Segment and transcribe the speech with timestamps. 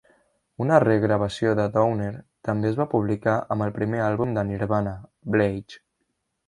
[0.63, 2.09] Una re-gravació de "Downer"
[2.49, 5.01] també es va publicar amb el primer àlbum de Nirvana,
[5.37, 5.83] "Bleach".